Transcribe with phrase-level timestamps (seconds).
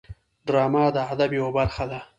[0.47, 1.99] ډرامه د ادب یوه برخه ده